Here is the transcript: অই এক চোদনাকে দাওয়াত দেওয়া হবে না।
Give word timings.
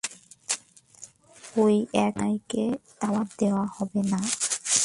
অই 1.57 1.77
এক 2.05 2.13
চোদনাকে 2.13 2.63
দাওয়াত 3.01 3.29
দেওয়া 3.39 3.65
হবে 3.75 4.01
না। 4.11 4.19